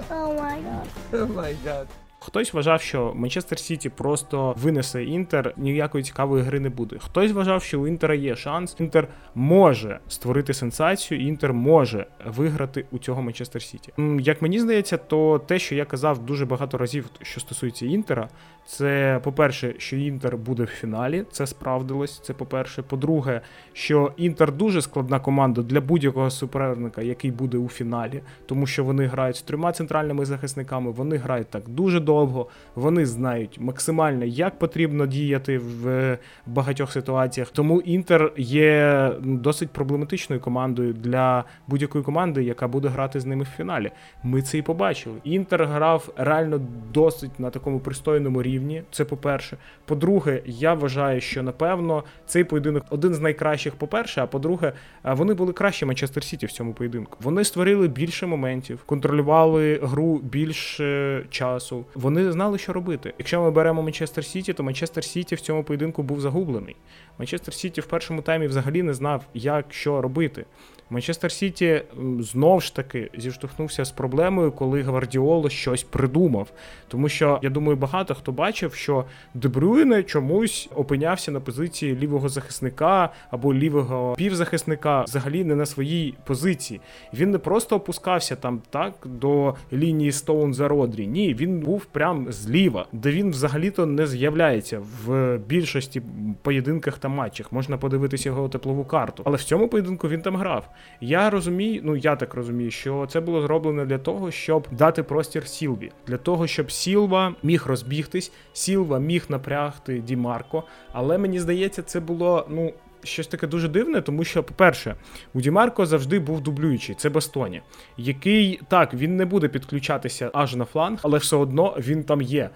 Oh 0.09 0.31
my 0.39 0.55
god. 0.61 0.87
Oh 1.13 1.27
my 1.27 1.53
god. 1.65 1.87
Хтось 2.19 2.53
вважав, 2.53 2.81
що 2.81 3.13
Манчестер 3.15 3.59
Сіті 3.59 3.89
просто 3.89 4.55
винесе 4.57 5.03
Інтер, 5.03 5.53
ніякої 5.57 6.03
цікавої 6.03 6.43
гри 6.43 6.59
не 6.59 6.69
буде. 6.69 6.97
Хтось 6.99 7.31
вважав, 7.31 7.63
що 7.63 7.81
у 7.81 7.87
Інтера 7.87 8.15
є 8.15 8.35
шанс. 8.35 8.75
Інтер 8.79 9.07
може 9.35 9.99
створити 10.07 10.53
сенсацію, 10.53 11.21
Інтер 11.21 11.53
може 11.53 12.05
виграти 12.25 12.85
у 12.91 12.97
цього 12.97 13.21
Манчестер 13.21 13.61
Сіті. 13.61 13.93
Як 14.19 14.41
мені 14.41 14.59
здається, 14.59 14.97
то 14.97 15.39
те, 15.39 15.59
що 15.59 15.75
я 15.75 15.85
казав 15.85 16.25
дуже 16.25 16.45
багато 16.45 16.77
разів, 16.77 17.09
що 17.21 17.39
стосується 17.39 17.85
Інтера, 17.85 18.29
це 18.65 19.19
по-перше, 19.23 19.73
що 19.77 19.95
Інтер 19.95 20.37
буде 20.37 20.63
в 20.63 20.67
фіналі, 20.67 21.25
це 21.31 21.47
справдилось. 21.47 22.19
Це 22.19 22.33
по-перше. 22.33 22.81
По-друге, 22.81 23.41
що 23.73 24.11
Інтер 24.17 24.51
дуже 24.51 24.81
складна 24.81 25.19
команда 25.19 25.61
для 25.61 25.81
будь-якого 25.81 26.29
суперника, 26.29 27.01
який 27.01 27.31
буде 27.31 27.57
у 27.57 27.69
фіналі, 27.69 28.21
тому 28.45 28.67
що 28.67 28.83
вони 28.83 29.05
грають 29.05 29.35
з 29.35 29.41
трьома 29.41 29.71
центральними 29.71 30.25
захисниками, 30.25 30.91
вони 30.91 31.17
грають 31.17 31.49
так 31.49 31.69
дуже 31.69 31.99
довго. 32.07 32.47
Вони 32.75 33.05
знають 33.05 33.59
максимально, 33.59 34.25
як 34.25 34.59
потрібно 34.59 35.07
діяти 35.07 35.57
в 35.57 36.17
багатьох 36.45 36.91
ситуаціях. 36.91 37.49
Тому 37.49 37.81
Інтер 37.81 38.31
є 38.37 39.11
досить 39.21 39.69
проблематичною 39.69 40.41
командою 40.41 40.93
для 40.93 41.43
будь-якої 41.67 42.03
команди, 42.03 42.43
яка 42.43 42.67
буде 42.67 42.87
грати 42.87 43.19
з 43.19 43.25
ними 43.25 43.43
в 43.43 43.57
фіналі. 43.57 43.91
Ми 44.23 44.41
це 44.41 44.57
і 44.57 44.61
побачили. 44.61 45.15
Інтер 45.23 45.65
грав 45.65 46.09
реально 46.17 46.61
досить 46.93 47.39
на 47.39 47.49
такому 47.49 47.79
пристойному 47.79 48.43
рівні. 48.43 48.83
Це 48.91 49.05
по-перше. 49.05 49.57
По-друге, 49.85 50.41
я 50.45 50.73
вважаю, 50.73 51.21
що 51.21 51.43
напевно 51.43 52.03
цей 52.25 52.43
поєдинок 52.43 52.83
один 52.89 53.13
з 53.13 53.19
найкращих, 53.19 53.75
по-перше, 53.75 54.21
а 54.21 54.27
по-друге, 54.27 54.73
вони 55.03 55.33
були 55.33 55.53
кращі 55.53 55.85
Манчестер 55.85 56.23
Сіті 56.23 56.45
в 56.45 56.51
цьому 56.51 56.73
поєдинку. 56.73 57.17
Вони 57.21 57.43
створили 57.43 57.87
більше 57.87 58.27
моментів, 58.27 58.79
контролювали 58.85 59.79
гру 59.83 60.17
більше 60.17 61.23
часу. 61.29 61.85
Вони 61.97 62.31
знали, 62.31 62.57
що 62.57 62.73
робити. 62.73 63.13
Якщо 63.17 63.41
ми 63.41 63.51
беремо 63.51 63.81
Манчестер 63.81 64.25
Сіті, 64.25 64.53
то 64.53 64.63
Манчестер 64.63 65.03
Сіті 65.03 65.35
в 65.35 65.41
цьому 65.41 65.63
поєдинку 65.63 66.03
був 66.03 66.21
загублений. 66.21 66.75
Манчестер 67.17 67.53
Сіті 67.53 67.81
в 67.81 67.85
першому 67.85 68.21
таймі 68.21 68.47
взагалі 68.47 68.83
не 68.83 68.93
знав, 68.93 69.25
як 69.33 69.65
що 69.69 70.01
робити. 70.01 70.45
Манчестер 70.89 71.31
Сіті 71.31 71.81
знов 72.19 72.61
ж 72.61 72.75
таки 72.75 73.09
зіштовхнувся 73.17 73.85
з 73.85 73.91
проблемою, 73.91 74.51
коли 74.51 74.81
Гвардіоло 74.81 75.49
щось 75.49 75.83
придумав. 75.83 76.51
Тому 76.87 77.09
що 77.09 77.39
я 77.41 77.49
думаю, 77.49 77.77
багато 77.77 78.15
хто 78.15 78.31
бачив, 78.31 78.73
що 78.73 79.05
Дебрюйне 79.33 80.03
чомусь 80.03 80.69
опинявся 80.75 81.31
на 81.31 81.39
позиції 81.39 81.95
лівого 81.95 82.29
захисника 82.29 83.09
або 83.31 83.53
лівого 83.53 84.15
півзахисника, 84.17 85.03
взагалі 85.03 85.43
не 85.43 85.55
на 85.55 85.65
своїй 85.65 86.13
позиції. 86.25 86.81
Він 87.13 87.31
не 87.31 87.37
просто 87.37 87.75
опускався 87.75 88.35
там 88.35 88.61
так 88.69 88.93
до 89.05 89.55
лінії 89.73 90.11
Стоун 90.11 90.53
за 90.53 90.67
Родрі. 90.67 91.07
Ні, 91.07 91.33
він 91.33 91.59
був 91.59 91.86
прям 91.91 92.31
зліва, 92.31 92.87
де 92.91 93.11
він 93.11 93.31
взагалі-то 93.31 93.85
не 93.85 94.07
з'являється 94.07 94.81
в 95.05 95.37
більшості 95.37 96.01
поєдинках 96.41 96.97
та 96.97 97.07
матчах. 97.07 97.51
Можна 97.51 97.77
подивитися 97.77 98.29
його 98.29 98.49
теплову 98.49 98.85
карту. 98.85 99.23
Але 99.25 99.37
в 99.37 99.43
цьому 99.43 99.67
поєдинку 99.67 100.07
він 100.07 100.21
там 100.21 100.35
грав. 100.35 100.69
Я 101.01 101.29
розумію, 101.29 101.81
ну 101.83 101.95
я 101.95 102.15
так 102.15 102.33
розумію, 102.33 102.71
що 102.71 103.07
це 103.09 103.19
було 103.21 103.41
зроблено 103.41 103.85
для 103.85 103.97
того, 103.97 104.31
щоб 104.31 104.67
дати 104.71 105.03
простір 105.03 105.47
Сілві, 105.47 105.91
для 106.07 106.17
того, 106.17 106.47
щоб 106.47 106.71
Сілва 106.71 107.35
міг 107.43 107.63
розбігтись, 107.67 108.31
Сілва 108.53 108.99
міг 108.99 109.25
напрягти 109.29 109.99
Дімарко. 109.99 110.63
Але 110.91 111.17
мені 111.17 111.39
здається, 111.39 111.81
це 111.81 111.99
було 111.99 112.47
ну. 112.49 112.73
Щось 113.03 113.27
таке 113.27 113.47
дуже 113.47 113.67
дивне, 113.67 114.01
тому 114.01 114.23
що, 114.23 114.43
по-перше, 114.43 114.95
у 115.33 115.41
Дімарко 115.41 115.85
завжди 115.85 116.19
був 116.19 116.41
дублюючий, 116.41 116.95
це 116.95 117.09
Бастоні, 117.09 117.61
який 117.97 118.59
так 118.67 118.93
він 118.93 119.17
не 119.17 119.25
буде 119.25 119.47
підключатися 119.47 120.31
аж 120.33 120.55
на 120.55 120.65
фланг, 120.65 120.99
але 121.03 121.17
все 121.17 121.35
одно 121.35 121.75
він 121.79 122.03
там 122.03 122.21
є. 122.21 122.49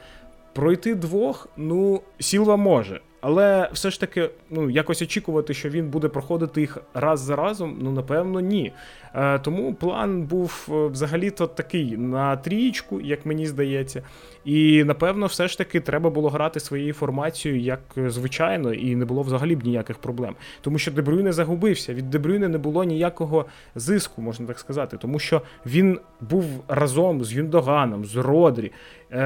Пройти 0.53 0.95
двох, 0.95 1.49
ну, 1.57 2.01
Сілва 2.19 2.57
може. 2.57 3.01
Але 3.21 3.69
все 3.73 3.91
ж 3.91 3.99
таки, 3.99 4.29
ну 4.49 4.69
якось 4.69 5.01
очікувати, 5.01 5.53
що 5.53 5.69
він 5.69 5.89
буде 5.89 6.07
проходити 6.07 6.61
їх 6.61 6.77
раз 6.93 7.19
за 7.19 7.35
разом, 7.35 7.77
ну 7.81 7.91
напевно, 7.91 8.39
ні. 8.39 8.73
Е, 9.15 9.39
Тому 9.39 9.73
план 9.73 10.23
був 10.23 10.67
е, 10.69 10.87
взагалі-то 10.87 11.47
такий 11.47 11.97
на 11.97 12.37
трієчку, 12.37 13.01
як 13.01 13.25
мені 13.25 13.47
здається. 13.47 14.03
І 14.45 14.83
напевно, 14.83 15.25
все 15.25 15.47
ж 15.47 15.57
таки 15.57 15.79
треба 15.79 16.09
було 16.09 16.29
грати 16.29 16.59
своєю 16.59 16.93
формацією 16.93 17.61
як 17.61 17.79
звичайно, 18.07 18.73
і 18.73 18.95
не 18.95 19.05
було 19.05 19.21
взагалі 19.21 19.55
б 19.55 19.63
ніяких 19.63 19.97
проблем. 19.97 20.35
Тому 20.61 20.77
що 20.77 20.91
Дебрюйне 20.91 21.31
загубився. 21.31 21.93
Від 21.93 22.09
Дебрюйне 22.09 22.47
не 22.47 22.57
було 22.57 22.83
ніякого 22.83 23.45
зиску, 23.75 24.21
можна 24.21 24.47
так 24.47 24.59
сказати, 24.59 24.97
тому 24.97 25.19
що 25.19 25.41
він 25.65 25.99
був 26.21 26.45
разом 26.67 27.23
з 27.23 27.33
Юндоганом, 27.33 28.05
з 28.05 28.15
Родрі, 28.15 28.65
е, 28.65 28.71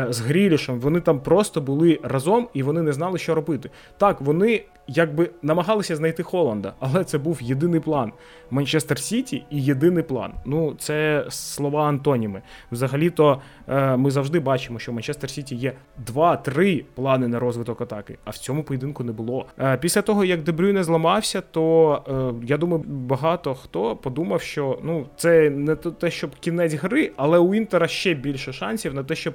з 0.10 0.20
Грілішем. 0.20 0.80
Вони 0.80 1.00
там 1.00 1.20
просто 1.20 1.62
були 1.62 2.00
разом 2.04 2.48
і 2.54 2.64
вони 2.64 2.82
не 2.82 2.94
знали, 2.94 3.18
що 3.18 3.36
робити. 3.36 3.70
Так, 3.98 4.22
вони 4.22 4.64
якби 4.88 5.30
намагалися 5.42 5.96
знайти 5.96 6.24
Холланда, 6.24 6.74
але 6.80 7.04
це 7.04 7.18
був 7.18 7.42
єдиний 7.42 7.80
план 7.80 8.12
Манчестер 8.52 9.00
Сіті 9.00 9.44
і 9.50 9.64
єдиний 9.64 10.04
план. 10.04 10.34
Ну, 10.46 10.76
це 10.78 11.26
слова 11.30 11.88
антоніми. 11.88 12.42
Взагалі-то 12.72 13.42
е, 13.68 13.98
ми 13.98 14.12
завжди 14.12 14.40
бачимо, 14.40 14.80
що 14.80 14.92
в 14.92 14.96
Манчестер 14.96 15.30
Сіті 15.30 15.56
є 15.56 15.74
два-три 15.98 16.86
плани 16.96 17.28
на 17.28 17.40
розвиток 17.40 17.82
атаки, 17.82 18.18
а 18.26 18.30
в 18.30 18.38
цьому 18.38 18.64
поєдинку 18.64 19.04
не 19.04 19.12
було. 19.12 19.46
Е, 19.60 19.78
після 19.78 20.02
того, 20.02 20.26
як 20.26 20.44
Дебрюйне 20.44 20.84
зламався, 20.84 21.42
то 21.42 22.36
е, 22.42 22.46
я 22.48 22.58
думаю, 22.58 22.84
багато 22.88 23.56
хто 23.56 23.96
подумав, 23.96 24.42
що 24.42 24.80
ну 24.84 25.06
це 25.16 25.50
не 25.50 25.76
те, 25.76 26.12
щоб 26.12 26.36
кінець 26.40 26.74
гри, 26.74 27.12
але 27.16 27.40
у 27.40 27.56
Інтера 27.56 27.88
ще 27.88 28.14
більше 28.14 28.54
шансів 28.54 28.94
на 28.94 29.04
те, 29.04 29.16
щоб 29.16 29.34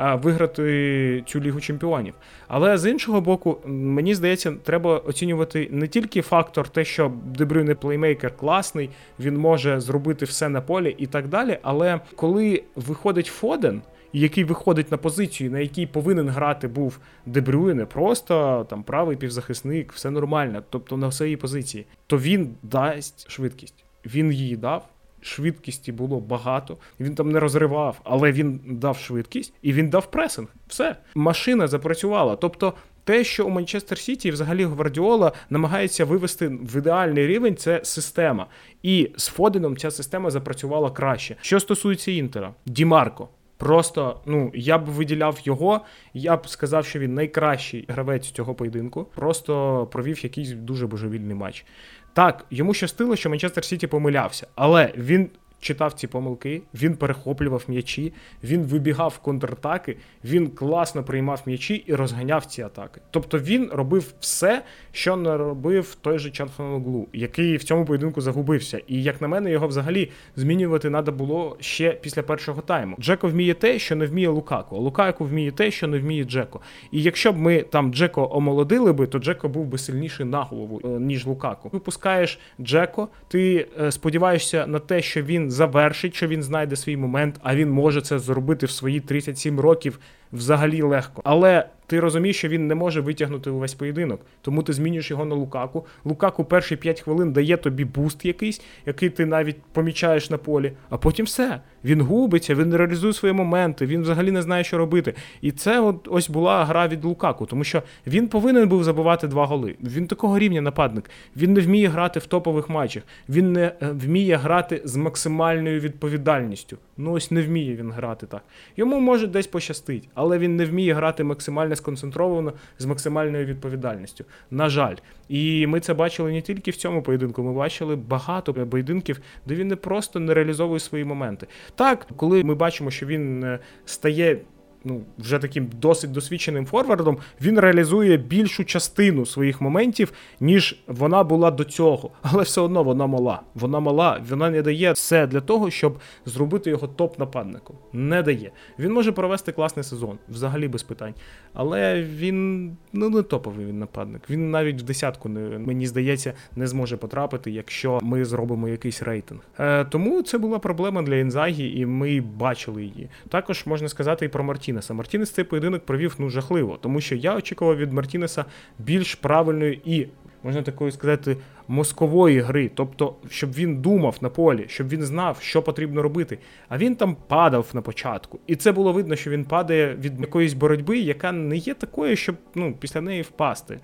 виграти 0.00 1.24
цю 1.26 1.40
лігу 1.40 1.60
чемпіонів. 1.60 2.14
Але 2.48 2.78
з 2.78 2.90
іншого 2.90 3.20
боку, 3.20 3.58
мені 3.66 4.14
здається, 4.14 4.52
треба 4.62 4.98
оцінювати 4.98 5.68
не 5.70 5.88
тільки 5.88 6.22
фактор, 6.22 6.68
те, 6.68 6.84
що 6.84 7.12
Дебрюйне 7.24 7.74
плеймейкер 7.74 8.36
класний, 8.36 8.90
він 9.20 9.36
може 9.36 9.80
зробити 9.80 10.24
все 10.24 10.48
на 10.48 10.60
полі 10.60 10.94
і 10.98 11.06
так 11.06 11.28
далі. 11.28 11.58
Але 11.62 12.00
коли 12.16 12.62
виходить 12.76 13.26
Фоден. 13.26 13.82
Який 14.12 14.44
виходить 14.44 14.90
на 14.90 14.96
позицію, 14.96 15.50
на 15.50 15.58
якій 15.58 15.86
повинен 15.86 16.28
грати 16.28 16.68
був 16.68 16.98
Дебрюйне, 17.26 17.86
просто 17.86 18.66
там 18.70 18.82
правий 18.82 19.16
півзахисник, 19.16 19.92
все 19.92 20.10
нормально, 20.10 20.62
тобто 20.70 20.96
на 20.96 21.12
своїй 21.12 21.36
позиції, 21.36 21.86
то 22.06 22.18
він 22.18 22.54
дасть 22.62 23.30
швидкість. 23.30 23.84
Він 24.06 24.32
її 24.32 24.56
дав, 24.56 24.88
швидкісті 25.20 25.92
було 25.92 26.20
багато. 26.20 26.76
Він 27.00 27.14
там 27.14 27.30
не 27.32 27.40
розривав, 27.40 28.00
але 28.04 28.32
він 28.32 28.60
дав 28.64 28.98
швидкість 28.98 29.54
і 29.62 29.72
він 29.72 29.90
дав 29.90 30.10
пресинг. 30.10 30.48
Все. 30.68 30.96
Машина 31.14 31.66
запрацювала. 31.66 32.36
Тобто. 32.36 32.74
Те, 33.04 33.24
що 33.24 33.46
у 33.46 33.48
Манчестер 33.48 33.98
Сіті 33.98 34.30
взагалі 34.30 34.64
Гвардіола 34.64 35.32
намагається 35.50 36.04
вивести 36.04 36.48
в 36.48 36.78
ідеальний 36.78 37.26
рівень, 37.26 37.56
це 37.56 37.80
система. 37.84 38.46
І 38.82 39.10
з 39.16 39.26
Фоденом 39.26 39.76
ця 39.76 39.90
система 39.90 40.30
запрацювала 40.30 40.90
краще. 40.90 41.36
Що 41.40 41.60
стосується 41.60 42.10
Інтера, 42.10 42.54
Дімарко. 42.66 43.28
Просто 43.60 44.20
ну 44.26 44.50
я 44.54 44.78
б 44.78 44.84
виділяв 44.84 45.38
його, 45.44 45.80
я 46.14 46.36
б 46.36 46.48
сказав, 46.48 46.86
що 46.86 46.98
він 46.98 47.14
найкращий 47.14 47.84
гравець 47.88 48.30
цього 48.30 48.54
поєдинку. 48.54 49.06
Просто 49.14 49.86
провів 49.92 50.24
якийсь 50.24 50.50
дуже 50.50 50.86
божевільний 50.86 51.34
матч. 51.34 51.64
Так, 52.12 52.44
йому 52.50 52.74
щастило, 52.74 53.16
що 53.16 53.30
Манчестер 53.30 53.64
Сіті 53.64 53.86
помилявся, 53.86 54.46
але 54.54 54.92
він 54.96 55.30
читав 55.60 55.92
ці 55.92 56.06
помилки, 56.06 56.62
він 56.74 56.96
перехоплював 56.96 57.64
м'ячі, 57.68 58.12
він 58.44 58.62
вибігав 58.62 59.12
в 59.16 59.18
контратаки, 59.18 59.96
він 60.24 60.48
класно 60.48 61.04
приймав 61.04 61.42
м'ячі 61.46 61.74
і 61.74 61.94
розганяв 61.94 62.46
ці 62.46 62.62
атаки. 62.62 63.00
Тобто 63.10 63.38
він 63.38 63.70
робив 63.72 64.14
все, 64.20 64.62
що 64.92 65.16
не 65.16 65.36
робив 65.36 65.94
той 66.00 66.18
же 66.18 66.30
Чанханоглу, 66.30 67.08
який 67.12 67.56
в 67.56 67.64
цьому 67.64 67.84
поєдинку 67.84 68.20
загубився. 68.20 68.80
І 68.86 69.02
як 69.02 69.20
на 69.20 69.28
мене, 69.28 69.50
його 69.50 69.66
взагалі 69.66 70.10
змінювати 70.36 70.90
треба 70.90 71.12
було 71.12 71.56
ще 71.60 71.92
після 71.92 72.22
першого 72.22 72.62
тайму. 72.62 72.96
Джеко 73.00 73.28
вміє 73.28 73.54
те, 73.54 73.78
що 73.78 73.96
не 73.96 74.06
вміє 74.06 74.28
Лукако. 74.28 74.76
а 74.76 74.78
Лукако 74.78 75.24
вміє 75.24 75.50
те, 75.50 75.70
що 75.70 75.86
не 75.86 75.98
вміє 75.98 76.24
Джеко. 76.24 76.60
І 76.92 77.02
якщо 77.02 77.32
б 77.32 77.38
ми 77.38 77.62
там 77.62 77.94
Джеко 77.94 78.28
омолодили 78.32 78.92
би, 78.92 79.06
то 79.06 79.18
Джеко 79.18 79.48
був 79.48 79.66
би 79.66 79.78
сильніший 79.78 80.26
на 80.26 80.42
голову, 80.42 80.80
е, 80.84 80.88
ніж 80.88 81.26
Лукако. 81.26 81.68
Випускаєш 81.72 82.38
Джеко, 82.60 83.08
ти 83.28 83.66
е, 83.80 83.92
сподіваєшся 83.92 84.66
на 84.66 84.78
те, 84.78 85.02
що 85.02 85.22
він 85.22 85.49
завершить, 85.50 86.14
що 86.14 86.26
він 86.26 86.42
знайде 86.42 86.76
свій 86.76 86.96
момент, 86.96 87.40
а 87.42 87.54
він 87.54 87.70
може 87.70 88.00
це 88.00 88.18
зробити 88.18 88.66
в 88.66 88.70
свої 88.70 89.00
37 89.00 89.60
років 89.60 89.98
взагалі 90.32 90.82
легко. 90.82 91.22
Але 91.24 91.66
ти 91.90 92.00
розумієш, 92.00 92.36
що 92.36 92.48
він 92.48 92.66
не 92.66 92.74
може 92.74 93.00
витягнути 93.00 93.50
увесь 93.50 93.74
поєдинок, 93.74 94.20
тому 94.42 94.62
ти 94.62 94.72
змінюєш 94.72 95.10
його 95.10 95.24
на 95.24 95.34
Лукаку. 95.34 95.86
Лукаку 96.04 96.44
перші 96.44 96.76
5 96.76 97.00
хвилин 97.00 97.32
дає 97.32 97.56
тобі 97.56 97.84
буст 97.84 98.24
якийсь, 98.24 98.62
який 98.86 99.10
ти 99.10 99.26
навіть 99.26 99.56
помічаєш 99.72 100.30
на 100.30 100.38
полі, 100.38 100.72
а 100.90 100.96
потім 100.96 101.26
все. 101.26 101.60
Він 101.84 102.00
губиться, 102.00 102.54
він 102.54 102.74
реалізує 102.74 103.12
свої 103.12 103.34
моменти, 103.34 103.86
він 103.86 104.02
взагалі 104.02 104.30
не 104.30 104.42
знає, 104.42 104.64
що 104.64 104.78
робити. 104.78 105.14
І 105.40 105.52
це 105.52 105.80
от 105.80 106.08
ось 106.10 106.30
була 106.30 106.64
гра 106.64 106.88
від 106.88 107.04
Лукаку, 107.04 107.46
тому 107.46 107.64
що 107.64 107.82
він 108.06 108.28
повинен 108.28 108.68
був 108.68 108.84
забивати 108.84 109.28
два 109.28 109.46
голи. 109.46 109.76
Він 109.82 110.06
такого 110.06 110.38
рівня 110.38 110.60
нападник. 110.60 111.10
Він 111.36 111.52
не 111.52 111.60
вміє 111.60 111.88
грати 111.88 112.20
в 112.20 112.26
топових 112.26 112.68
матчах. 112.68 113.02
Він 113.28 113.52
не 113.52 113.62
е, 113.62 113.74
вміє 113.80 114.36
грати 114.36 114.82
з 114.84 114.96
максимальною 114.96 115.80
відповідальністю. 115.80 116.78
Ну 116.96 117.12
ось 117.12 117.30
не 117.30 117.42
вміє 117.42 117.76
він 117.76 117.92
грати 117.92 118.26
так. 118.26 118.42
Йому 118.76 119.00
може 119.00 119.26
десь 119.26 119.46
пощастить, 119.46 120.08
але 120.14 120.38
він 120.38 120.56
не 120.56 120.64
вміє 120.64 120.94
грати 120.94 121.24
максимально 121.24 121.76
сконцентровано 121.80 122.52
з 122.78 122.86
максимальною 122.86 123.46
відповідальністю. 123.46 124.24
На 124.50 124.68
жаль, 124.68 124.96
і 125.28 125.66
ми 125.66 125.80
це 125.80 125.94
бачили 125.94 126.32
не 126.32 126.42
тільки 126.42 126.70
в 126.70 126.76
цьому 126.76 127.02
поєдинку. 127.02 127.42
Ми 127.42 127.52
бачили 127.52 127.96
багато 127.96 128.54
поєдинків, 128.54 129.20
де 129.46 129.54
він 129.54 129.68
не 129.68 129.76
просто 129.76 130.20
не 130.20 130.34
реалізовує 130.34 130.80
свої 130.80 131.04
моменти. 131.04 131.46
Так, 131.74 132.06
коли 132.16 132.44
ми 132.44 132.54
бачимо, 132.54 132.90
що 132.90 133.06
він 133.06 133.44
е, 133.44 133.58
стає 133.84 134.38
ну, 134.84 135.00
вже 135.18 135.38
таким 135.38 135.68
досить 135.80 136.12
досвідченим 136.12 136.66
форвардом, 136.66 137.18
він 137.40 137.58
реалізує 137.60 138.16
більшу 138.16 138.64
частину 138.64 139.26
своїх 139.26 139.60
моментів, 139.60 140.12
ніж 140.40 140.76
вона 140.86 141.24
була 141.24 141.50
до 141.50 141.64
цього. 141.64 142.10
Але 142.22 142.42
все 142.42 142.60
одно 142.60 142.82
вона 142.82 143.06
мала. 143.06 143.40
Вона 143.54 143.80
мала, 143.80 144.20
вона 144.28 144.50
не 144.50 144.62
дає 144.62 144.92
все 144.92 145.26
для 145.26 145.40
того, 145.40 145.70
щоб 145.70 145.98
зробити 146.26 146.70
його 146.70 146.86
топ-нападником. 146.86 147.74
Не 147.92 148.22
дає. 148.22 148.50
Він 148.78 148.92
може 148.92 149.12
провести 149.12 149.52
класний 149.52 149.84
сезон, 149.84 150.18
взагалі 150.28 150.68
без 150.68 150.82
питань. 150.82 151.14
Але 151.54 152.02
він 152.02 152.70
ну 152.92 153.10
не 153.10 153.22
топовий 153.22 153.66
він 153.66 153.78
нападник. 153.78 154.22
Він 154.30 154.50
навіть 154.50 154.82
в 154.82 154.84
десятку 154.84 155.28
не 155.28 155.58
мені 155.58 155.86
здається 155.86 156.34
не 156.56 156.66
зможе 156.66 156.96
потрапити, 156.96 157.50
якщо 157.50 157.98
ми 158.02 158.24
зробимо 158.24 158.68
якийсь 158.68 159.02
рейтинг. 159.02 159.40
Е, 159.58 159.84
Тому 159.84 160.22
це 160.22 160.38
була 160.38 160.58
проблема 160.58 161.02
для 161.02 161.14
Інзагі, 161.14 161.80
і 161.80 161.86
ми 161.86 162.20
бачили 162.20 162.82
її. 162.82 163.08
Також 163.28 163.66
можна 163.66 163.88
сказати 163.88 164.24
і 164.24 164.28
про 164.28 164.44
Мартінеса. 164.70 164.94
Мартінес 164.94 165.30
цей 165.30 165.44
поєдинок 165.44 165.86
провів 165.86 166.14
ну 166.18 166.30
жахливо, 166.30 166.78
тому 166.80 167.00
що 167.00 167.14
я 167.14 167.36
очікував 167.36 167.76
від 167.76 167.92
Мартінеса 167.92 168.44
більш 168.78 169.14
правильної 169.14 169.80
і. 169.84 170.06
Можна 170.42 170.62
такою 170.62 170.92
сказати, 170.92 171.36
мозкової 171.68 172.40
гри, 172.40 172.70
тобто, 172.74 173.16
щоб 173.30 173.52
він 173.52 173.76
думав 173.76 174.16
на 174.20 174.28
полі, 174.28 174.64
щоб 174.68 174.88
він 174.88 175.02
знав, 175.02 175.38
що 175.40 175.62
потрібно 175.62 176.02
робити. 176.02 176.38
А 176.68 176.78
він 176.78 176.96
там 176.96 177.16
падав 177.28 177.66
на 177.72 177.82
початку, 177.82 178.38
і 178.46 178.56
це 178.56 178.72
було 178.72 178.92
видно, 178.92 179.16
що 179.16 179.30
він 179.30 179.44
падає 179.44 179.94
від 179.94 180.20
якоїсь 180.20 180.52
боротьби, 180.52 180.98
яка 180.98 181.32
не 181.32 181.56
є 181.56 181.74
такою, 181.74 182.16
щоб 182.16 182.36
ну 182.54 182.74
після 182.80 183.00
неї 183.00 183.22
впасти. 183.22 183.80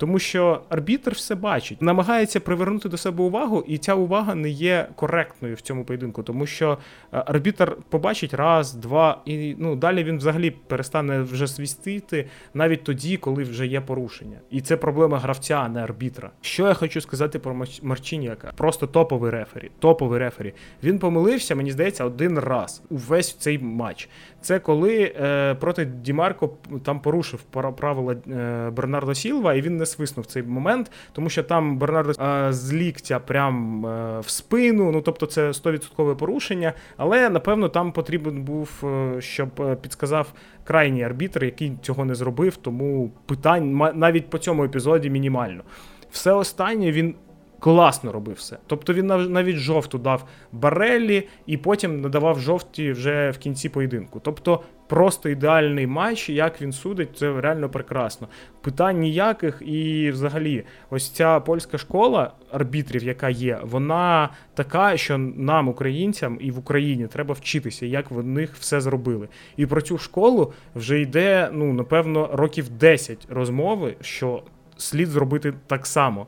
Тому 0.00 0.18
що 0.18 0.62
арбітр 0.68 1.12
все 1.12 1.34
бачить, 1.34 1.82
намагається 1.82 2.40
привернути 2.40 2.88
до 2.88 2.96
себе 2.96 3.24
увагу, 3.24 3.64
і 3.66 3.78
ця 3.78 3.94
увага 3.94 4.34
не 4.34 4.48
є 4.48 4.88
коректною 4.94 5.54
в 5.54 5.60
цьому 5.60 5.84
поєдинку, 5.84 6.22
тому 6.22 6.46
що 6.46 6.78
е, 7.12 7.22
арбітр 7.26 7.76
побачить 7.88 8.34
раз, 8.34 8.74
два, 8.74 9.22
і 9.24 9.54
ну 9.58 9.76
далі 9.76 10.04
він 10.04 10.16
взагалі 10.18 10.50
перестане 10.50 11.20
вже 11.20 11.46
свістити 11.46 12.26
навіть 12.54 12.84
тоді, 12.84 13.16
коли 13.16 13.42
вже 13.42 13.66
є 13.66 13.80
порушення. 13.80 14.38
І 14.50 14.60
це 14.60 14.76
проблема 14.76 15.18
гравця, 15.18 15.54
а 15.54 15.68
не 15.68 15.82
арбітра. 15.82 16.30
Що 16.40 16.66
я 16.66 16.74
хочу 16.74 17.00
сказати 17.00 17.38
про 17.38 17.54
Марч- 17.54 17.84
Марчиніака? 17.84 18.52
Просто 18.56 18.86
топовий 18.86 19.30
рефері. 19.30 19.70
Топовий 19.78 20.18
рефері. 20.18 20.54
Він 20.82 20.98
помилився, 20.98 21.54
мені 21.54 21.72
здається, 21.72 22.04
один 22.04 22.38
раз 22.38 22.82
увесь 22.90 23.34
цей 23.34 23.58
матч. 23.58 24.08
Це 24.40 24.58
коли 24.58 25.14
е, 25.20 25.54
проти 25.54 25.84
Дімарко 25.84 26.50
там 26.82 27.00
порушив 27.00 27.42
правила 27.76 28.12
е, 28.12 28.70
Бернардо 28.70 29.14
Сілва, 29.14 29.54
і 29.54 29.60
він 29.60 29.76
не 29.76 29.86
свиснув 29.86 30.26
цей 30.26 30.42
момент, 30.42 30.90
тому 31.12 31.30
що 31.30 31.42
там 31.42 31.78
Бернардо 31.78 32.22
е, 32.22 32.52
з 32.52 32.72
ліктя 32.72 33.18
прям 33.18 33.86
е, 33.86 34.20
в 34.20 34.28
спину. 34.28 34.92
Ну 34.92 35.00
тобто 35.00 35.26
це 35.26 35.48
100% 35.48 36.16
порушення. 36.16 36.72
Але 36.96 37.30
напевно 37.30 37.68
там 37.68 37.92
потрібен 37.92 38.42
був, 38.42 38.70
е, 38.84 39.20
щоб 39.20 39.48
е, 39.60 39.76
підсказав 39.76 40.32
крайній 40.64 41.04
арбітр, 41.04 41.44
який 41.44 41.72
цього 41.82 42.04
не 42.04 42.14
зробив. 42.14 42.56
Тому 42.56 43.10
питань 43.26 43.92
навіть 43.94 44.30
по 44.30 44.38
цьому 44.38 44.64
епізоді 44.64 45.10
мінімально. 45.10 45.62
Все 46.10 46.32
останнє 46.32 46.92
він 46.92 47.14
класно 47.60 48.12
робив 48.12 48.36
все. 48.36 48.58
Тобто 48.66 48.92
він 48.92 49.06
навіть 49.06 49.56
жовту 49.56 49.98
дав 49.98 50.24
Бареллі 50.52 51.28
і 51.46 51.56
потім 51.56 52.00
надавав 52.00 52.40
жовті 52.40 52.92
вже 52.92 53.30
в 53.30 53.38
кінці 53.38 53.68
поєдинку. 53.68 54.20
Тобто 54.20 54.62
просто 54.88 55.28
ідеальний 55.28 55.86
матч, 55.86 56.30
як 56.30 56.62
він 56.62 56.72
судить, 56.72 57.16
це 57.16 57.40
реально 57.40 57.68
прекрасно. 57.68 58.28
Питань 58.60 58.98
ніяких, 58.98 59.62
і 59.66 60.10
взагалі, 60.10 60.64
ось 60.90 61.10
ця 61.10 61.40
польська 61.40 61.78
школа 61.78 62.32
арбітрів, 62.52 63.04
яка 63.04 63.28
є, 63.28 63.60
вона 63.62 64.28
така, 64.54 64.96
що 64.96 65.18
нам, 65.18 65.68
українцям, 65.68 66.38
і 66.40 66.50
в 66.50 66.58
Україні 66.58 67.06
треба 67.06 67.34
вчитися, 67.34 67.86
як 67.86 68.10
в 68.10 68.24
них 68.24 68.54
все 68.54 68.80
зробили. 68.80 69.28
І 69.56 69.66
про 69.66 69.80
цю 69.80 69.98
школу 69.98 70.52
вже 70.74 71.00
йде, 71.00 71.50
ну 71.52 71.72
напевно, 71.72 72.30
років 72.32 72.68
10 72.68 73.26
розмови, 73.30 73.96
що 74.00 74.42
слід 74.76 75.08
зробити 75.08 75.54
так 75.66 75.86
само. 75.86 76.26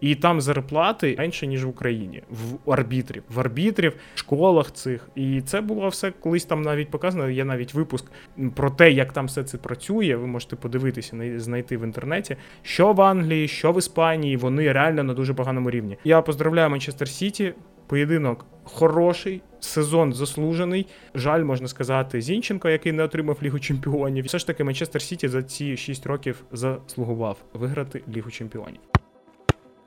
І 0.00 0.14
там 0.14 0.40
зарплати 0.40 1.14
менше, 1.18 1.46
ніж 1.46 1.64
в 1.64 1.68
Україні, 1.68 2.22
в 2.30 2.72
арбітрів, 2.72 3.22
в 3.28 3.40
арбітрів, 3.40 3.96
школах 4.14 4.72
цих. 4.72 5.08
І 5.14 5.40
це 5.40 5.60
було 5.60 5.88
все 5.88 6.10
колись 6.10 6.44
там 6.44 6.62
навіть 6.62 6.90
показано. 6.90 7.30
Є 7.30 7.44
навіть 7.44 7.74
випуск 7.74 8.04
про 8.54 8.70
те, 8.70 8.92
як 8.92 9.12
там 9.12 9.26
все 9.26 9.44
це 9.44 9.58
працює. 9.58 10.16
Ви 10.16 10.26
можете 10.26 10.56
подивитися, 10.56 11.16
най- 11.16 11.38
знайти 11.38 11.76
в 11.76 11.82
інтернеті. 11.84 12.36
Що 12.62 12.92
в 12.92 13.00
Англії, 13.02 13.48
що 13.48 13.72
в 13.72 13.78
Іспанії, 13.78 14.36
вони 14.36 14.72
реально 14.72 15.02
на 15.02 15.14
дуже 15.14 15.34
поганому 15.34 15.70
рівні. 15.70 15.96
Я 16.04 16.22
поздравляю 16.22 16.70
Манчестер 16.70 17.08
Сіті. 17.08 17.54
Поєдинок 17.86 18.46
хороший, 18.64 19.42
сезон 19.60 20.12
заслужений. 20.12 20.86
Жаль, 21.14 21.44
можна 21.44 21.68
сказати, 21.68 22.20
Зінченко, 22.20 22.68
який 22.68 22.92
не 22.92 23.02
отримав 23.02 23.38
Лігу 23.42 23.58
Чемпіонів. 23.58 24.24
Все 24.24 24.38
ж 24.38 24.46
таки, 24.46 24.64
Манчестер 24.64 25.02
Сіті 25.02 25.28
за 25.28 25.42
ці 25.42 25.76
6 25.76 26.06
років 26.06 26.44
заслугував 26.52 27.36
виграти 27.54 28.02
Лігу 28.16 28.30
Чемпіонів. 28.30 28.80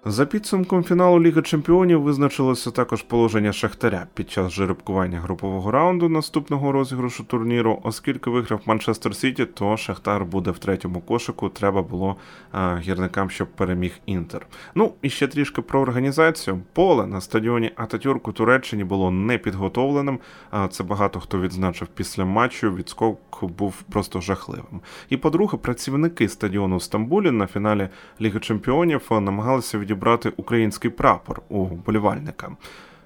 За 0.09 0.25
підсумком 0.25 0.83
фіналу 0.83 1.21
Ліги 1.21 1.41
Чемпіонів 1.41 2.01
визначилося 2.01 2.71
також 2.71 3.01
положення 3.01 3.53
Шахтаря 3.53 4.07
під 4.13 4.31
час 4.31 4.51
жеребкування 4.51 5.19
групового 5.19 5.71
раунду 5.71 6.09
наступного 6.09 6.71
розіграшу 6.71 7.23
турніру. 7.23 7.79
Оскільки 7.83 8.29
виграв 8.29 8.61
Манчестер 8.65 9.15
Сіті, 9.15 9.45
то 9.45 9.77
Шахтар 9.77 10.25
буде 10.25 10.51
в 10.51 10.59
третьому 10.59 11.01
кошику. 11.01 11.49
Треба 11.49 11.81
було 11.81 12.15
а, 12.51 12.77
гірникам, 12.77 13.29
щоб 13.29 13.47
переміг 13.47 13.99
Інтер. 14.05 14.47
Ну 14.75 14.93
і 15.01 15.09
ще 15.09 15.27
трішки 15.27 15.61
про 15.61 15.79
організацію. 15.79 16.59
Поле 16.73 17.07
на 17.07 17.21
стадіоні 17.21 17.71
Ататюрк 17.75 18.27
у 18.27 18.31
Туреччині 18.31 18.83
було 18.83 19.11
не 19.11 19.37
підготовленим. 19.37 20.19
А 20.51 20.67
це 20.67 20.83
багато 20.83 21.19
хто 21.19 21.39
відзначив 21.39 21.87
після 21.87 22.25
матчу. 22.25 22.75
Відскок 22.75 23.19
був 23.41 23.81
просто 23.81 24.21
жахливим. 24.21 24.81
І 25.09 25.17
по-друге, 25.17 25.57
працівники 25.57 26.29
стадіону 26.29 26.77
в 26.77 26.83
Стамбулі 26.83 27.31
на 27.31 27.47
фіналі 27.47 27.89
Ліги 28.21 28.39
Чемпіонів 28.39 29.01
намагалися 29.11 29.77
відібрати 29.77 29.96
український 30.37 30.91
прапор 30.91 31.41
у 31.49 31.65
болівальника. 31.65 32.51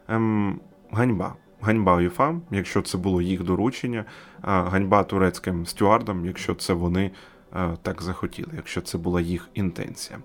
Ем, 0.08 0.60
ганьба. 0.91 1.36
Ганьба 1.62 1.95
УЄФА, 1.95 2.36
якщо 2.51 2.82
це 2.82 2.97
було 2.97 3.21
їх 3.21 3.43
доручення, 3.43 4.06
а 4.41 4.62
ганьба 4.62 5.04
турецьким 5.04 5.65
стюардам, 5.65 6.25
якщо 6.25 6.56
це 6.56 6.73
вони 6.73 7.12
е, 7.56 7.77
так 7.82 8.01
захотіли, 8.01 8.51
якщо 8.56 8.82
це 8.82 8.97
була 8.97 9.21
їх 9.21 9.49
інтенція. 9.54 10.19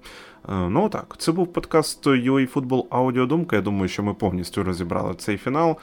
Е, 0.48 0.52
Ну 0.54 0.88
так, 0.88 1.14
це 1.18 1.32
був 1.32 1.52
подкаст 1.52 2.06
UA 2.06 2.52
Football 2.52 2.84
Аудіодумка. 2.90 3.56
Я 3.56 3.62
думаю, 3.62 3.88
що 3.88 4.02
ми 4.02 4.14
повністю 4.14 4.64
розібрали 4.64 5.14
цей 5.14 5.36
фінал. 5.36 5.76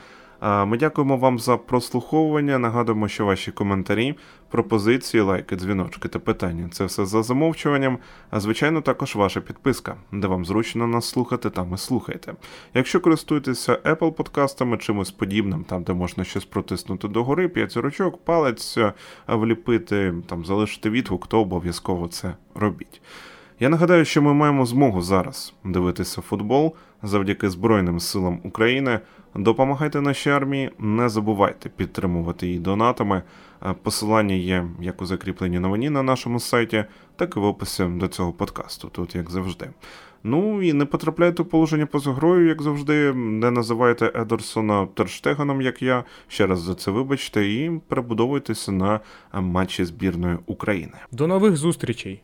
Ми 0.44 0.78
дякуємо 0.78 1.18
вам 1.18 1.40
за 1.40 1.58
прослуховування. 1.58 2.60
Нагадуємо, 2.60 3.08
що 3.08 3.26
ваші 3.26 3.52
коментарі, 3.52 4.16
пропозиції, 4.50 5.22
лайки, 5.22 5.56
дзвіночки 5.56 6.08
та 6.08 6.20
питання 6.20 6.70
це 6.72 6.86
все 6.86 7.06
за 7.06 7.24
замовчуванням. 7.24 7.98
А 8.30 8.40
звичайно, 8.40 8.82
також 8.82 9.16
ваша 9.16 9.42
підписка, 9.42 9.96
де 10.12 10.28
вам 10.28 10.46
зручно 10.46 10.88
нас 10.88 11.10
слухати, 11.10 11.50
там 11.50 11.74
і 11.74 11.78
слухайте. 11.78 12.34
Якщо 12.74 13.00
користуєтеся 13.00 13.74
Apple 13.74 14.12
подкастами, 14.12 14.78
чимось 14.78 15.12
подібним, 15.12 15.64
там 15.64 15.84
де 15.84 15.94
можна 15.94 16.24
щось 16.24 16.46
протиснути 16.46 17.08
догори, 17.08 17.48
п'ять 17.48 17.74
зірочок, 17.74 18.26
палець 18.26 18.78
вліпити, 19.28 20.14
там 20.28 20.46
залишити 20.46 20.90
відгук, 20.90 21.28
то 21.28 21.42
обов'язково 21.42 22.08
це 22.08 22.36
робіть. 22.56 23.02
Я 23.64 23.70
нагадаю, 23.70 24.06
що 24.06 24.22
ми 24.22 24.34
маємо 24.34 24.66
змогу 24.66 25.02
зараз 25.02 25.54
дивитися 25.64 26.22
футбол 26.22 26.76
завдяки 27.04 27.50
Збройним 27.50 28.00
силам 28.00 28.40
України. 28.44 29.00
Допомагайте 29.36 30.02
нашій 30.02 30.30
армії, 30.30 30.72
не 30.80 31.10
забувайте 31.10 31.70
підтримувати 31.70 32.48
її 32.48 32.60
донатами. 32.60 33.24
Е, 33.66 33.76
Посилання 33.84 34.36
є 34.36 34.68
як 34.82 35.02
у 35.02 35.06
закріпленій 35.06 35.60
новині 35.60 35.90
на 35.90 36.04
нашому 36.04 36.40
сайті, 36.40 36.86
так 37.16 37.34
і 37.38 37.40
в 37.40 37.44
описі 37.44 37.84
до 37.84 38.08
цього 38.08 38.34
подкасту, 38.34 38.90
тут 38.92 39.16
як 39.16 39.30
завжди. 39.30 39.70
Ну 40.24 40.62
і 40.62 40.74
не 40.74 40.86
потрапляйте 40.86 41.44
у 41.44 41.46
положення 41.46 41.86
поза 41.86 42.12
грою, 42.12 42.48
як 42.48 42.62
завжди. 42.62 43.14
Не 43.14 43.52
називайте 43.52 44.12
Едерсона 44.16 44.86
Терштеганом, 44.86 45.62
як 45.62 45.82
я. 45.82 46.04
Ще 46.28 46.48
раз 46.48 46.62
за 46.62 46.76
це 46.76 46.92
вибачте, 46.92 47.46
і 47.48 47.82
перебудовуйтеся 47.88 48.72
на 48.72 49.00
е, 49.34 49.42
матчі 49.42 49.86
збірної 49.86 50.38
України. 50.46 50.94
До 51.12 51.28
нових 51.28 51.58
зустрічей! 51.58 52.24